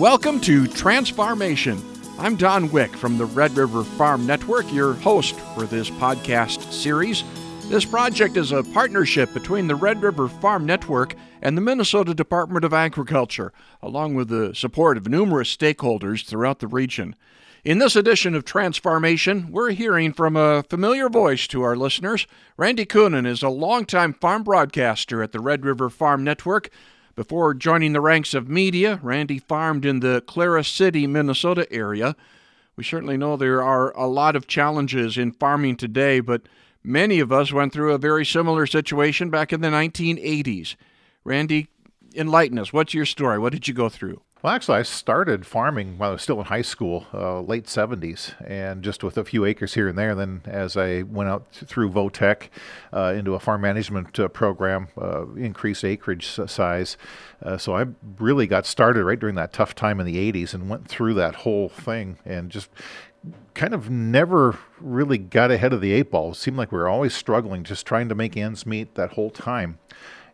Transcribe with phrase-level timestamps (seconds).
[0.00, 1.78] Welcome to Transformation.
[2.18, 7.22] I'm Don Wick from the Red River Farm Network, your host for this podcast series.
[7.66, 12.64] This project is a partnership between the Red River Farm Network and the Minnesota Department
[12.64, 17.14] of Agriculture, along with the support of numerous stakeholders throughout the region.
[17.62, 22.26] In this edition of Transformation, we're hearing from a familiar voice to our listeners.
[22.56, 26.70] Randy Koenen is a longtime farm broadcaster at the Red River Farm Network.
[27.16, 32.16] Before joining the ranks of media, Randy farmed in the Clara City, Minnesota area.
[32.76, 36.42] We certainly know there are a lot of challenges in farming today, but
[36.84, 40.76] many of us went through a very similar situation back in the 1980s.
[41.24, 41.68] Randy,
[42.14, 42.72] enlighten us.
[42.72, 43.38] What's your story?
[43.38, 44.22] What did you go through?
[44.42, 48.32] Well, actually, I started farming while I was still in high school, uh, late 70s,
[48.48, 50.14] and just with a few acres here and there.
[50.14, 52.48] Then, as I went out through Votech
[52.90, 56.96] uh, into a farm management uh, program, uh, increased acreage size.
[57.42, 57.84] Uh, so I
[58.18, 61.34] really got started right during that tough time in the 80s and went through that
[61.34, 62.70] whole thing and just
[63.52, 66.30] kind of never really got ahead of the eight ball.
[66.30, 69.30] It seemed like we were always struggling, just trying to make ends meet that whole
[69.30, 69.78] time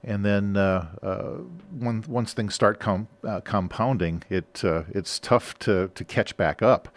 [0.07, 1.33] and then uh, uh,
[1.73, 6.63] once, once things start com- uh, compounding, it uh, it's tough to, to catch back
[6.63, 6.89] up.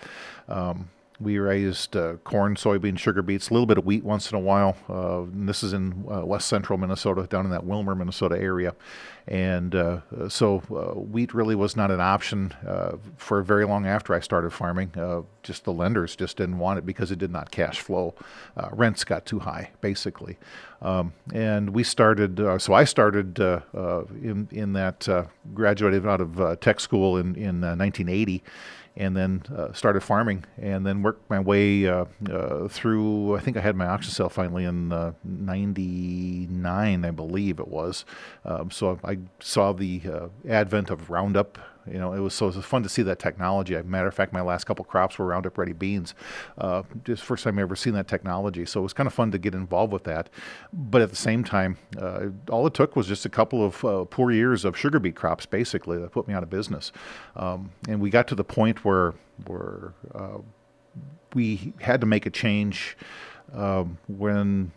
[0.47, 4.37] Um, we raised uh, corn, soybean, sugar beets, a little bit of wheat once in
[4.37, 4.77] a while.
[4.87, 8.73] Uh, this is in uh, west central Minnesota, down in that Willmar, Minnesota area.
[9.27, 14.13] And uh, so uh, wheat really was not an option uh, for very long after
[14.13, 14.93] I started farming.
[15.43, 18.15] just the lenders just didn't want it because it did not cash flow.
[18.71, 20.37] rents got too high, basically.
[20.81, 27.17] Um, and we started, so I started in, in that, graduated out of tech school
[27.17, 28.41] in, in 1980
[28.95, 33.37] and then uh, started farming and then worked my way uh, uh, through.
[33.37, 34.89] I think I had my auction sale finally in
[35.23, 38.05] '99, uh, I believe it was.
[38.45, 41.57] Um, so I saw the uh, advent of Roundup
[41.91, 43.75] you know, it was so it was fun to see that technology.
[43.75, 46.13] As a matter of fact, my last couple crops were Roundup Ready beans.
[46.57, 48.65] Uh, just first time I ever seen that technology.
[48.65, 50.29] So it was kind of fun to get involved with that.
[50.73, 54.05] But at the same time, uh, all it took was just a couple of uh,
[54.05, 56.91] poor years of sugar beet crops, basically, that put me out of business.
[57.35, 59.13] Um, and we got to the point where
[59.45, 60.39] where uh,
[61.33, 62.97] we had to make a change
[63.53, 64.71] um, when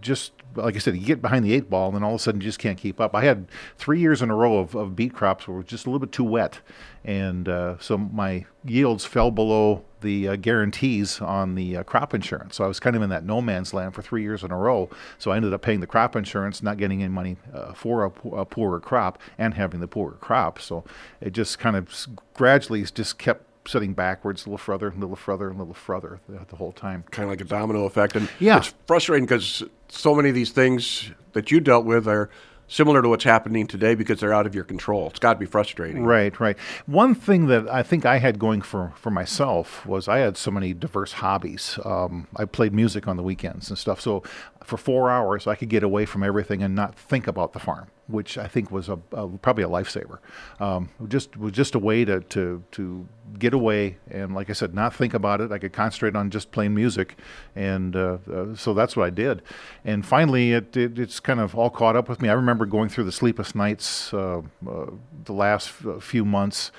[0.00, 2.22] just like I said, you get behind the eight ball, and then all of a
[2.22, 3.14] sudden you just can't keep up.
[3.14, 5.98] I had three years in a row of, of beet crops were just a little
[5.98, 6.60] bit too wet,
[7.04, 12.56] and uh, so my yields fell below the uh, guarantees on the uh, crop insurance.
[12.56, 14.56] So I was kind of in that no man's land for three years in a
[14.56, 14.90] row.
[15.18, 18.28] So I ended up paying the crop insurance, not getting any money uh, for a,
[18.28, 20.60] a, poorer crop, and having the poorer crop.
[20.60, 20.84] So
[21.20, 25.48] it just kind of gradually just kept sitting backwards a little further, a little further,
[25.48, 27.04] and a little further the, the whole time.
[27.10, 28.16] Kind of like a domino effect.
[28.16, 28.58] And yeah.
[28.58, 32.30] it's frustrating because so many of these things that you dealt with are
[32.66, 35.08] similar to what's happening today because they're out of your control.
[35.08, 36.04] It's got to be frustrating.
[36.04, 36.58] Right, right.
[36.86, 40.50] One thing that I think I had going for, for myself was I had so
[40.50, 41.78] many diverse hobbies.
[41.84, 44.00] Um, I played music on the weekends and stuff.
[44.00, 44.22] So
[44.64, 47.88] for four hours, I could get away from everything and not think about the farm,
[48.06, 50.18] which I think was a, a probably a lifesaver.
[50.60, 54.74] Um, just was just a way to, to to get away and, like I said,
[54.74, 55.50] not think about it.
[55.50, 57.16] I could concentrate on just playing music,
[57.56, 59.42] and uh, uh, so that's what I did.
[59.84, 62.28] And finally, it, it, it's kind of all caught up with me.
[62.28, 64.86] I remember going through the sleepless nights uh, uh
[65.24, 66.70] the last few months,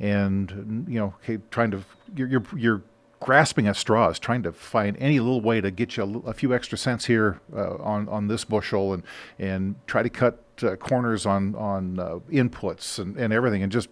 [0.00, 1.14] and you know,
[1.50, 1.84] trying to
[2.16, 2.82] you're, you're, you're
[3.20, 6.52] grasping at straws, trying to find any little way to get you a, a few
[6.52, 9.02] extra cents here uh, on on this bushel, and
[9.38, 13.62] and try to cut uh, corners on on uh, inputs and, and everything.
[13.62, 13.88] And just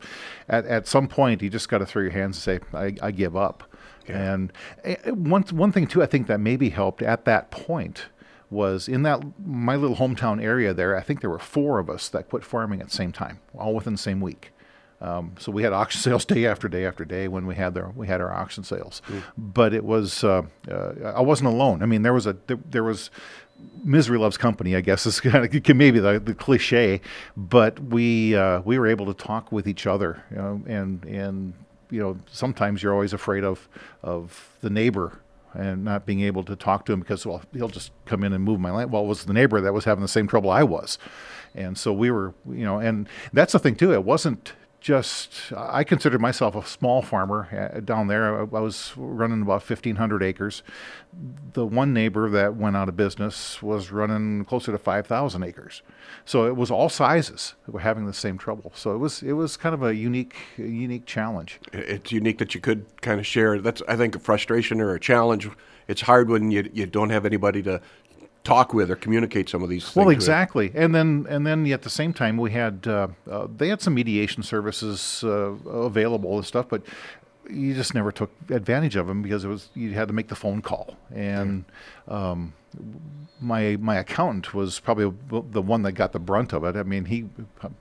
[0.49, 3.11] at at some point, you just got to throw your hands and say, I, I
[3.11, 3.65] give up.
[4.09, 4.33] Yeah.
[4.33, 4.53] And
[4.85, 8.07] uh, one one thing too, I think that maybe helped at that point
[8.51, 10.97] was in that my little hometown area there.
[10.97, 13.75] I think there were four of us that quit farming at the same time, all
[13.75, 14.53] within the same week.
[15.01, 17.91] Um, so we had auction sales day after day after day when we had their
[17.91, 19.23] we had our auction sales, mm.
[19.37, 21.83] but it was uh, uh, I wasn't alone.
[21.83, 23.11] I mean, there was a there, there, was
[23.83, 24.77] misery loves company.
[24.77, 27.01] I guess is kind of maybe the, the cliche,
[27.37, 31.55] but we uh, we were able to talk with each other, you know, and and
[31.91, 33.69] you know sometimes you're always afraid of
[34.03, 35.21] of the neighbor
[35.53, 38.45] and not being able to talk to him because well he'll just come in and
[38.45, 38.93] move my land.
[38.93, 40.99] Well, it was the neighbor that was having the same trouble I was,
[41.55, 43.95] and so we were you know and that's the thing too.
[43.95, 48.41] It wasn't just I considered myself a small farmer uh, down there.
[48.41, 50.63] I, was running about 1,500 acres.
[51.53, 55.83] The one neighbor that went out of business was running closer to 5,000 acres.
[56.25, 58.73] So it was all sizes that were having the same trouble.
[58.75, 61.61] So it was it was kind of a unique unique challenge.
[61.73, 63.61] It's unique that you could kind of share.
[63.61, 65.49] That's I think a frustration or a challenge.
[65.89, 67.81] It's hard when you you don't have anybody to
[68.45, 69.97] talk with or communicate some of these things.
[69.97, 73.69] Well, exactly, and then and then at the same time we had uh, uh, they
[73.69, 76.83] had some mediation services uh, available and stuff, but
[77.49, 80.37] you just never took advantage of them because it was you had to make the
[80.37, 81.65] phone call and.
[82.09, 82.55] Um,
[83.41, 86.77] my my accountant was probably the one that got the brunt of it.
[86.77, 87.29] I mean, he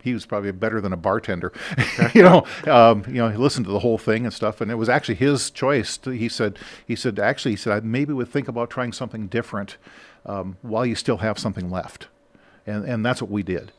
[0.02, 1.52] he was probably better than a bartender.
[2.14, 4.76] you know, um, you know, he listened to the whole thing and stuff, and it
[4.76, 5.98] was actually his choice.
[5.98, 9.28] To, he said he said actually he said I maybe would think about trying something
[9.28, 9.78] different
[10.26, 12.08] um, while you still have something left,
[12.66, 13.72] and and that's what we did.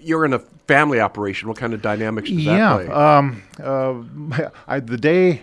[0.00, 1.48] You're in a family operation.
[1.48, 2.94] What kind of dynamics does yeah, that play?
[2.94, 5.42] Um, uh, I, the day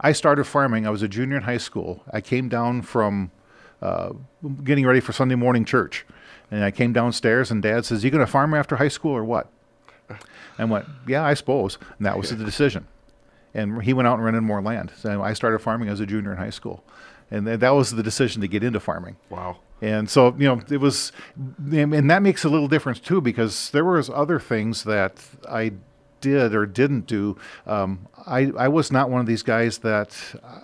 [0.00, 2.02] I started farming, I was a junior in high school.
[2.10, 3.30] I came down from
[3.82, 4.12] uh,
[4.62, 6.06] getting ready for Sunday morning church.
[6.50, 9.24] And I came downstairs, and Dad says, "You going to farm after high school or
[9.24, 9.48] what?"
[10.08, 10.18] And
[10.58, 12.86] I went, "Yeah, I suppose." And that was the decision.
[13.54, 14.92] And he went out and rented more land.
[14.96, 16.84] So I started farming as a junior in high school,
[17.30, 19.16] and that was the decision to get into farming.
[19.30, 19.58] Wow.
[19.80, 23.84] And so you know it was, and that makes a little difference too because there
[23.84, 25.72] was other things that I
[26.20, 27.36] did or didn't do.
[27.66, 30.16] Um, I I was not one of these guys that.
[30.42, 30.58] Uh,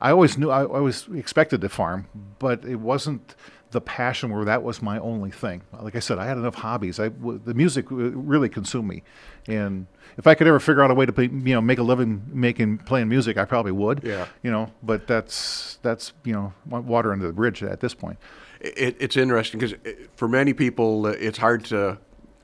[0.00, 2.06] I always knew I, I was expected to farm,
[2.40, 3.36] but it wasn't
[3.72, 5.62] the passion where that was my only thing.
[5.80, 7.00] Like I said, I had enough hobbies.
[7.00, 9.02] I the music really consumed me,
[9.48, 9.86] and
[10.16, 12.22] if I could ever figure out a way to play, you know make a living
[12.26, 14.02] making playing music, I probably would.
[14.04, 14.26] Yeah.
[14.42, 18.18] You know, but that's that's you know water under the bridge at this point.
[18.60, 19.76] It, it's interesting because
[20.14, 21.98] for many people, uh, it's hard to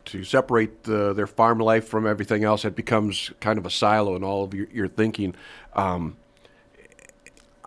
[0.07, 2.65] to separate the, their farm life from everything else.
[2.65, 5.35] It becomes kind of a silo in all of your, your thinking.
[5.75, 6.17] Um,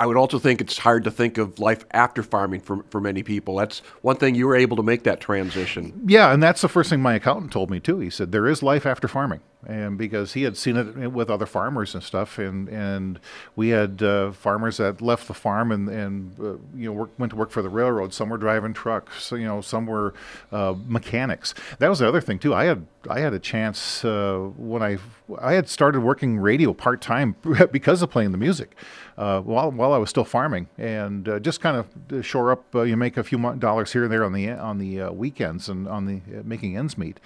[0.02, 3.22] I would also think it's hard to think of life after farming for, for many
[3.22, 3.58] people.
[3.58, 5.94] That's one thing you were able to make that transition.
[6.08, 8.00] Yeah, and that's the first thing my accountant told me too.
[8.00, 11.46] He said there is life after farming, and because he had seen it with other
[11.46, 13.20] farmers and stuff, and and
[13.56, 17.32] we had uh, farmers that left the farm and and uh, you know work, went
[17.32, 18.14] to work for the railroad.
[18.14, 20.14] Some were driving trucks, so, you know, some were
[20.52, 21.54] uh, mechanics.
[21.80, 22.54] That was the other thing too.
[22.54, 24.98] I had I had a chance uh, when I
[25.40, 27.36] I had started working radio part time
[27.72, 28.76] because of playing the music
[29.18, 32.66] uh, while while I was still farming, and uh, just kind of shore up.
[32.74, 36.06] You make a few dollars here and there on the on the weekends and on
[36.08, 37.20] the making ends meet.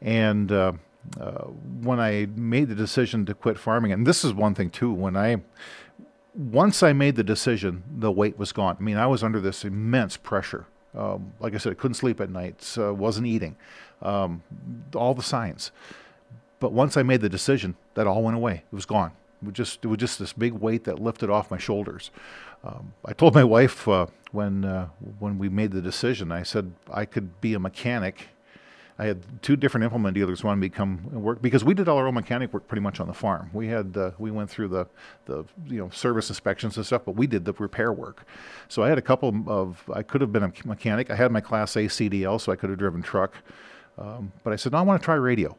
[0.00, 0.52] And
[1.20, 1.44] uh,
[1.82, 5.16] when I made the decision to quit farming, and this is one thing too, when
[5.16, 5.42] I
[6.34, 8.76] once I made the decision, the weight was gone.
[8.78, 10.66] I mean, I was under this immense pressure.
[10.96, 13.56] Um, like I said, I couldn't sleep at night, wasn't eating,
[14.02, 14.42] um,
[14.94, 15.72] all the signs.
[16.58, 18.64] But once I made the decision, that all went away.
[18.70, 19.12] It was gone.
[19.42, 22.10] It was just it was just this big weight that lifted off my shoulders.
[22.62, 24.88] Um, I told my wife uh, when uh,
[25.18, 28.28] when we made the decision, I said I could be a mechanic.
[29.00, 31.96] I had two different implement dealers want me to come work because we did all
[31.96, 33.48] our own mechanic work pretty much on the farm.
[33.54, 34.86] We had uh, we went through the
[35.24, 38.26] the you know service inspections and stuff, but we did the repair work.
[38.68, 41.08] So I had a couple of I could have been a mechanic.
[41.10, 43.32] I had my Class A CDL, so I could have driven truck.
[43.96, 45.56] Um, but I said no, I want to try radio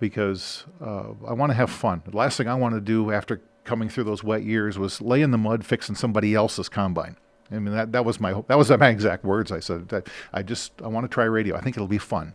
[0.00, 2.00] because uh, I want to have fun.
[2.06, 5.20] The last thing I want to do after coming through those wet years was lay
[5.20, 7.16] in the mud fixing somebody else's combine.
[7.50, 9.52] I mean that that was my that was my exact words.
[9.52, 11.54] I said I just I want to try radio.
[11.54, 12.34] I think it'll be fun.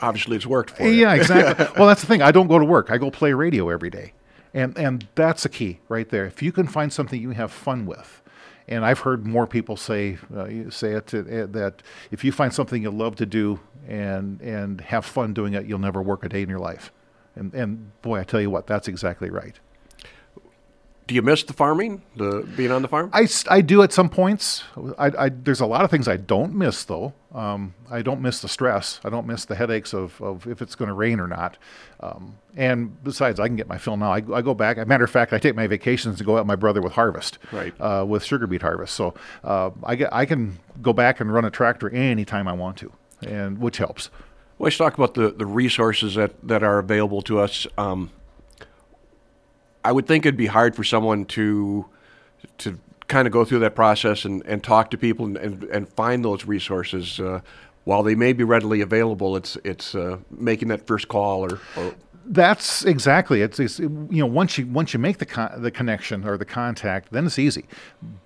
[0.00, 0.90] Obviously, it's worked for you.
[0.90, 1.66] Yeah, exactly.
[1.76, 2.22] well, that's the thing.
[2.22, 2.90] I don't go to work.
[2.90, 4.12] I go play radio every day,
[4.52, 6.26] and and that's the key right there.
[6.26, 8.22] If you can find something you have fun with,
[8.68, 12.52] and I've heard more people say uh, say it to, uh, that if you find
[12.52, 16.28] something you love to do and and have fun doing it, you'll never work a
[16.28, 16.92] day in your life.
[17.34, 19.58] And and boy, I tell you what, that's exactly right.
[21.10, 23.10] Do you miss the farming, the being on the farm?
[23.12, 24.62] I, I do at some points.
[24.96, 27.14] I, I, there's a lot of things I don't miss though.
[27.34, 29.00] Um, I don't miss the stress.
[29.04, 31.58] I don't miss the headaches of, of if it's going to rain or not.
[31.98, 34.12] Um, and besides, I can get my fill now.
[34.12, 34.76] I, I go back.
[34.76, 36.80] As a matter of fact, I take my vacations to go out with my brother
[36.80, 37.74] with harvest, right?
[37.80, 38.94] Uh, with sugar beet harvest.
[38.94, 42.76] So uh, I get I can go back and run a tractor anytime I want
[42.76, 42.92] to,
[43.26, 44.10] and which helps.
[44.58, 47.66] Well, let's talk about the, the resources that, that are available to us.
[47.76, 48.12] Um,
[49.84, 51.86] I would think it'd be hard for someone to
[52.58, 55.88] to kind of go through that process and, and talk to people and, and, and
[55.88, 57.18] find those resources.
[57.18, 57.40] Uh,
[57.84, 61.94] while they may be readily available, it's it's uh, making that first call or, or
[62.26, 66.24] that's exactly it's, it's, you know once you once you make the con- the connection
[66.24, 67.64] or the contact then it's easy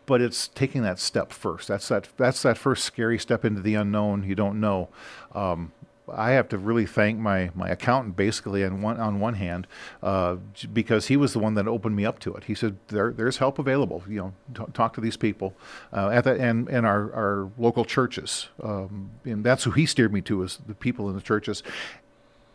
[0.04, 3.74] but it's taking that step first that's that that's that first scary step into the
[3.74, 4.88] unknown you don't know
[5.34, 5.72] um,
[6.12, 9.66] I have to really thank my, my accountant basically on one on one hand
[10.02, 10.36] uh,
[10.72, 12.44] because he was the one that opened me up to it.
[12.44, 14.02] He said there there's help available.
[14.08, 14.32] You know,
[14.66, 15.54] t- talk to these people
[15.92, 18.48] uh, at that and and our our local churches.
[18.62, 21.62] Um, and that's who he steered me to is the people in the churches,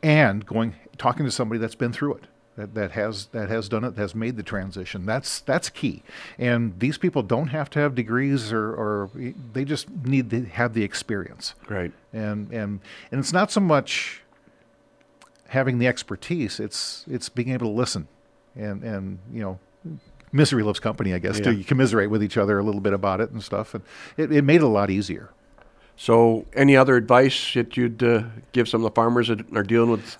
[0.03, 2.23] and going talking to somebody that's been through it.
[2.59, 5.05] That, that has that has done it, has made the transition.
[5.05, 6.03] That's that's key.
[6.37, 9.09] And these people don't have to have degrees or, or
[9.53, 11.55] they just need to have the experience.
[11.69, 11.93] Right.
[12.11, 14.23] And and and it's not so much
[15.47, 18.07] having the expertise, it's it's being able to listen
[18.55, 19.59] and and you know
[20.31, 21.45] misery loves company, I guess, yeah.
[21.45, 23.73] to commiserate with each other a little bit about it and stuff.
[23.73, 23.83] And
[24.17, 25.31] it, it made it a lot easier.
[25.95, 28.23] So, any other advice that you'd uh,
[28.53, 30.17] give some of the farmers that are dealing with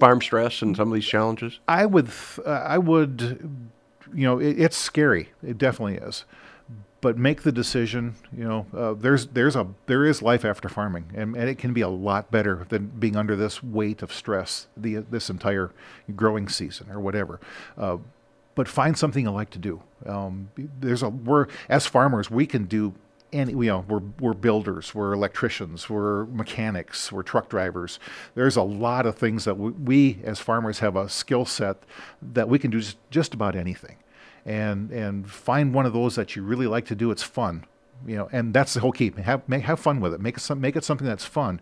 [0.00, 1.60] farm stress and some of these challenges?
[1.68, 2.10] I would,
[2.44, 3.70] uh, I would,
[4.14, 5.30] you know, it, it's scary.
[5.42, 6.24] It definitely is.
[7.00, 8.16] But make the decision.
[8.36, 11.72] You know, uh, there's there's a there is life after farming, and, and it can
[11.72, 15.70] be a lot better than being under this weight of stress the this entire
[16.16, 17.38] growing season or whatever.
[17.78, 17.98] Uh,
[18.56, 19.82] but find something you like to do.
[20.06, 22.94] Um, there's a we're as farmers we can do
[23.36, 27.98] and you know we're we're builders, we're electricians, we're mechanics, we're truck drivers.
[28.34, 31.76] There's a lot of things that we, we as farmers have a skill set
[32.22, 33.96] that we can do just, just about anything,
[34.44, 37.10] and and find one of those that you really like to do.
[37.10, 37.64] It's fun,
[38.06, 39.12] you know, and that's the whole key.
[39.22, 40.20] Have make, have fun with it.
[40.20, 41.60] Make it some, make it something that's fun,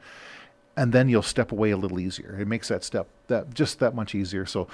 [0.76, 2.38] and then you'll step away a little easier.
[2.38, 4.46] It makes that step that just that much easier.
[4.46, 4.68] So,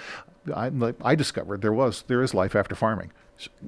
[0.54, 0.70] I
[1.02, 3.10] I discovered there was there is life after farming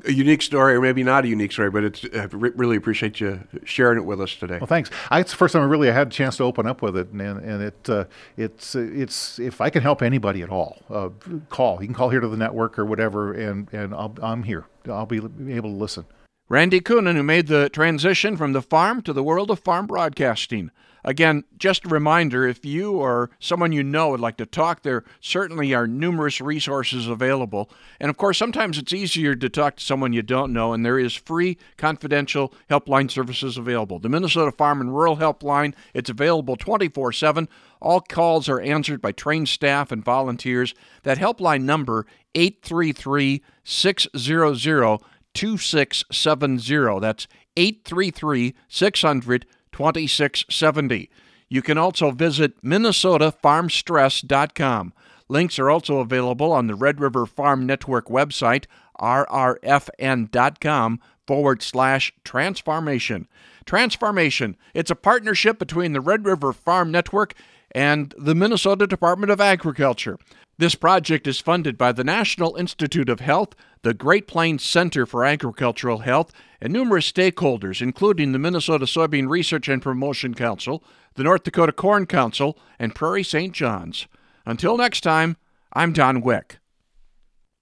[0.04, 3.40] a unique story, or maybe not a unique story, but it's I really appreciate you
[3.64, 4.58] sharing it with us today.
[4.58, 4.90] Well, thanks.
[5.10, 7.10] I, it's the first time I really had a chance to open up with it,
[7.10, 8.04] and and it uh,
[8.36, 11.10] it's it's if I can help anybody at all, uh,
[11.48, 11.80] call.
[11.80, 14.66] You can call here to the network or whatever, and and I'll, I'm here.
[14.88, 16.04] I'll be able to listen.
[16.52, 20.70] Randy Koenen, who made the transition from the farm to the world of farm broadcasting.
[21.02, 25.02] Again, just a reminder if you or someone you know would like to talk, there
[25.18, 27.70] certainly are numerous resources available.
[27.98, 30.98] And of course, sometimes it's easier to talk to someone you don't know, and there
[30.98, 33.98] is free, confidential helpline services available.
[33.98, 37.48] The Minnesota Farm and Rural Helpline, it's available 24 7.
[37.80, 40.74] All calls are answered by trained staff and volunteers.
[41.04, 42.04] That helpline number,
[42.34, 45.00] 833 600
[45.34, 47.00] 2670.
[47.00, 51.10] That's 833 600 2670.
[51.48, 54.92] You can also visit minnesotafarmstress.com.
[55.28, 58.64] Links are also available on the Red River Farm Network website,
[59.00, 63.28] rrfn.com forward slash transformation.
[63.64, 67.34] Transformation, it's a partnership between the Red River Farm Network
[67.72, 70.18] and the Minnesota Department of Agriculture.
[70.58, 75.24] This project is funded by the National Institute of Health, the Great Plains Center for
[75.24, 81.42] Agricultural Health, and numerous stakeholders, including the Minnesota Soybean Research and Promotion Council, the North
[81.42, 83.52] Dakota Corn Council, and Prairie St.
[83.52, 84.06] John's.
[84.46, 85.36] Until next time,
[85.72, 86.58] I'm Don Wick.